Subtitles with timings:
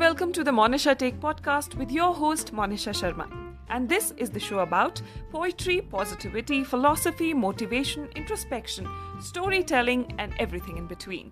[0.00, 3.26] welcome to the Monisha Take podcast with your host Monisha Sharma.
[3.68, 8.88] And this is the show about poetry, positivity, philosophy, motivation, introspection,
[9.20, 11.30] storytelling and everything in between.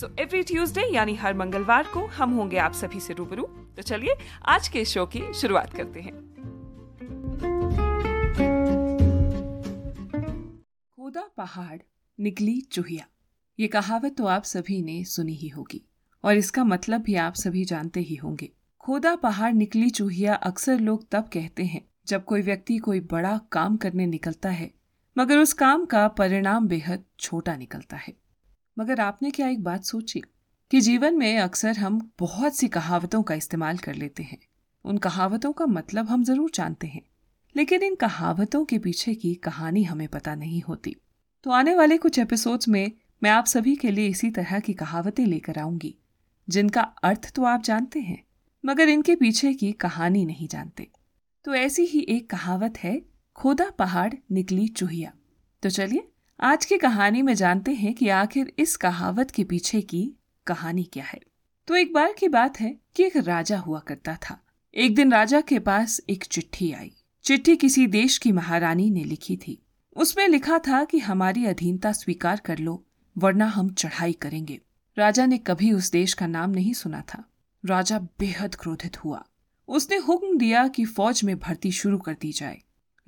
[0.00, 3.42] So every Tuesday यानी हर मंगलवार को हम होंगे आप सभी से रूबरू
[3.76, 4.16] तो चलिए
[4.54, 6.14] आज के शो की शुरुआत करते हैं
[10.96, 11.78] खोदा पहाड़
[12.18, 13.06] निकली चूहिया
[13.58, 15.84] ये कहावत तो आप सभी ने सुनी ही होगी
[16.24, 21.06] और इसका मतलब भी आप सभी जानते ही होंगे। खोदा पहाड़ निकली चूहिया अक्सर लोग
[21.10, 24.70] तब कहते हैं, जब कोई व्यक्ति कोई बड़ा काम करने निकलता है,
[25.16, 28.14] मगर उस काम का परिणाम बेहद छोटा निकलता है।
[28.76, 30.22] मगर आपने क्या एक बात सोची
[30.70, 34.38] कि जीवन में अक्सर हम बहुत सी कहावतों का इस्तेमाल कर लेते हैं।
[34.84, 37.02] उन कहावतों का मतलब हम ज़रूर जानते हैं,
[37.54, 40.96] लेकिन इन कहावतों के पीछे की कहानी हमें पता नहीं होती।
[41.44, 45.24] तो आने वाले कुछ एपिसोड्स में मैं आप सभी के लिए इसी तरह की कहावतें
[45.26, 45.94] लेकर आऊँगी।
[46.50, 48.22] जिनका अर्थ तो आप जानते हैं,
[48.64, 50.88] मगर इनके पीछे की कहानी नहीं जानते।
[51.44, 53.02] तो ऐसी ही एक कहावत है,
[53.36, 55.12] खोदा पहाड़ निकली चूहिया।
[55.62, 56.08] तो चलिए,
[56.40, 60.14] आज की कहानी में जानते हैं कि आखिर इस कहावत के पीछे की
[60.46, 61.20] कहानी क्या है।
[61.68, 64.40] तो एक बार की बात है कि एक राजा हुआ करता था।
[64.74, 66.92] एक दिन राजा के पास एक चिट्ठी आई।
[67.24, 69.62] चिट्ठी किसी देश की महारानी ने लिखी थी।
[69.96, 72.84] उसमें लिखा था कि हमारी अधीनता स्वीकार कर लो,
[73.18, 74.60] वरना हम चढ़ाई करेंगे।
[74.96, 77.24] राजा ने कभी उस देश का नाम नहीं सुना था।
[77.64, 79.24] राजा बेहद क्रोधित हुआ।
[79.68, 82.58] उसने हुक्म दिया कि फौज में भर्ती शुरू कर दी जाए।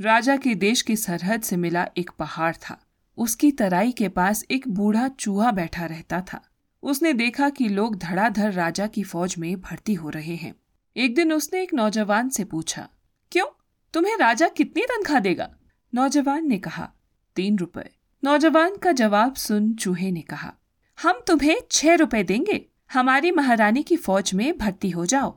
[0.00, 2.78] राजा के देश की सरहद से मिला एक पहाड़ था।
[3.18, 6.40] उसकी तराई के पास एक बूढ़ा चूहा बैठा रहता था।
[6.82, 10.54] उसने देखा कि लोग धड़ाधड़ राजा की फौज में भर्ती हो रहे हैं।
[10.96, 12.88] एक दिन उसने एक नौजवान से पूछा,
[13.32, 13.46] क्यों?
[13.94, 15.48] तुम्हें राजा कितनी तनख्वाह देगा?
[15.94, 16.90] नौजवान ने कहा,
[17.36, 17.88] तीन रुपए।
[18.24, 20.54] नौजवान का जवाब सुन चूहे ने कहा
[21.02, 25.34] हम तुम्हें छह रुपए देंगे। हमारी महारानी की फौज में भर्ती हो जाओ।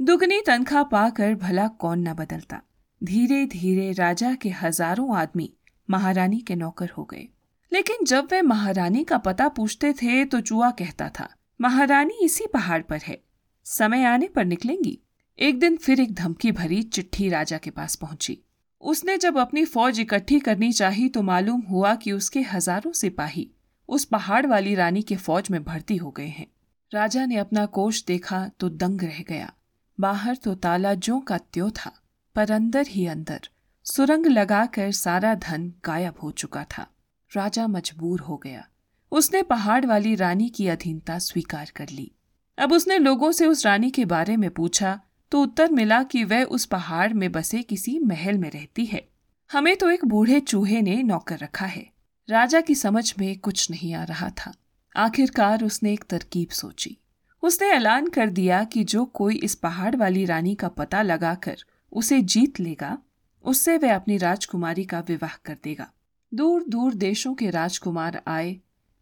[0.00, 2.60] दुगनी तनख्वाह पाकर भला कौन न बदलता।
[3.00, 5.48] धीरे धीरे राजा के हज़ारों आदमी
[5.88, 7.26] महारानी के नौकर हो गए।
[7.72, 11.28] लेकिन जब वे महारानी का पता पूछते थे तो चुआ कहता था,
[11.60, 13.20] महारानी इसी पहाड़ पर है।
[13.66, 14.98] समय आने पर निकलेंगी।
[15.38, 18.38] एक दिन फिर एक धमकी भरी चिट्ठी राजा के पास पहुँची।
[18.82, 23.50] उसने जब अपनी फौज इकट्ठी करनी चाही तो मालूम हुआ कि उसके हज़ारों सिपाही
[23.90, 26.46] उस पहाड़ वाली रानी के फौज में भर्ती हो गए हैं।
[26.92, 29.52] राजा ने अपना कोष देखा तो दंग रह गया।
[29.98, 31.92] बाहर तो ताला जो का त्यो था,
[32.36, 33.48] पर अंदर ही अंदर
[33.86, 36.86] सुरंग लगाकर सारा धन गायब हो चुका था।
[37.32, 38.66] राजा मजबूर हो गया।
[39.12, 42.10] उसने पहाड़ वाली रानी की अधीनता स्वीकार कर ली।
[42.58, 44.98] अब उसने लोगों से उस रानी के बारे में पूछा
[45.32, 49.08] तो उत्तर मिला कि वह उस पहाड़ में बसे किसी महल में रहती है।
[49.50, 51.90] हमें तो एक बूढ़े चूहे ने नौकर रखा है।
[52.30, 54.54] राजा की समझ में कुछ नहीं आ रहा था।
[54.96, 56.98] आखिरकार उसने एक तरकीब सोची।
[57.42, 61.56] उसने ऐलान कर दिया कि जो कोई इस पहाड़ वाली रानी का पता लगाकर
[61.92, 62.98] उसे जीत लेगा,
[63.44, 65.90] उससे वह अपनी राजकुमारी का विवाह कर देगा।
[66.34, 68.56] दूर दूर देशों के राजकुमार आए,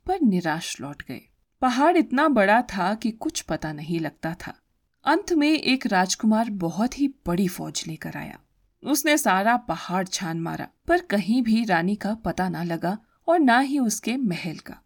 [0.06, 1.20] पर निराश लौट गए।
[1.60, 4.54] पहाड़ इतना बड़ा था कि कुछ पता नहीं लगता था।
[5.04, 8.38] अंत में एक राजकुमार बहुत ही बड़ी फौज लेकर आया।
[8.84, 13.58] उसने सारा पहाड़ छान मारा, पर कहीं भी रानी का पता न लगा और ना
[13.60, 14.80] ही उसके महल का।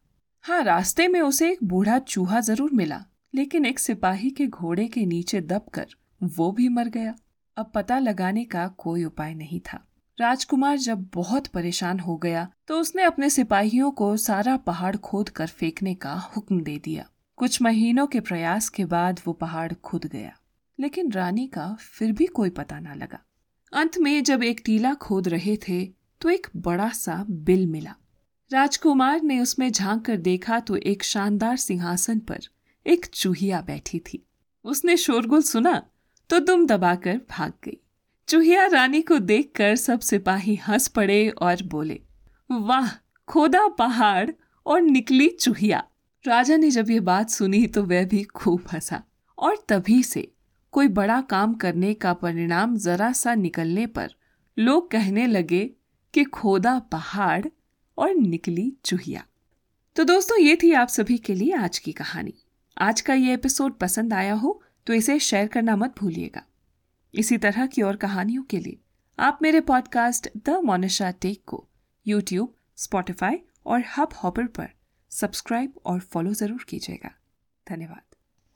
[0.45, 3.05] हाँ रास्ते में उसे एक बूढ़ा चूहा ज़रूर मिला,
[3.35, 7.15] लेकिन एक सिपाही के घोड़े के नीचे दबकर वो भी मर गया।
[7.57, 9.79] अब पता लगाने का कोई उपाय नहीं था।
[10.19, 15.47] राजकुमार जब बहुत परेशान हो गया तो उसने अपने सिपाहियों को सारा पहाड़ खोद कर
[15.49, 17.07] फेंकने का हुक्म दे दिया।
[17.39, 20.33] कुछ महीनों के प्रयास के बाद वो पहाड़ खुद गया,
[20.79, 23.19] लेकिन रानी का फिर भी कोई पता ना लगा।
[23.73, 25.85] अंत में जब एक टीला खोद रहे थे
[26.21, 27.95] तो एक बड़ा सा बिल मिला।
[28.53, 32.41] राजकुमार ने उसमें झाँक कर देखा तो एक शानदार सिंहासन पर
[32.87, 34.27] एक चूहिया बैठी थी।
[34.65, 35.83] उसने शोरगुल सुना
[36.31, 37.79] तो दुम दबाकर भाग गई।
[38.29, 42.01] चूहिया रानी को देखकर सब सिपाही हंस पड़े और बोले,
[42.51, 42.91] वाह,
[43.29, 44.31] खोदा पहाड़
[44.67, 45.83] और निकली चूहिया।
[46.25, 49.03] राजा ने जब ये बात सुनी तो वह भी खूब हंसा
[49.39, 50.33] और तभी से
[50.73, 54.15] कोई बड़ा काम करने का परिणाम जरा सा निकलने पर
[54.59, 55.65] लोग कहने लगे
[56.15, 57.45] कि खोदा पहाड़
[57.99, 59.25] और निकली चूहिया।
[59.97, 62.35] तो दोस्तों, ये थी आप सभी के लिए आज की कहानी।
[62.77, 66.43] आज का ये एपिसोड पसंद आया हो तो इसे शेयर करना मत भूलिएगा।
[67.15, 68.79] इसी तरह की और कहानियों के लिए
[69.19, 71.67] आप मेरे पॉडकास्ट द मोनिशा टेक को
[72.07, 74.69] यूट्यूब स्पॉटिफाई और हब हॉपर पर
[75.13, 77.15] सब्सक्राइब और फॉलो ज़रूर कीजिएगा।
[77.67, 78.12] धन्यवाद।